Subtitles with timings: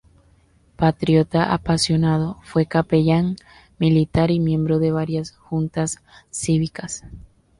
[0.77, 3.35] Patriota apasionado, fue capellán
[3.77, 7.03] militar y miembro de varias juntas cívicas.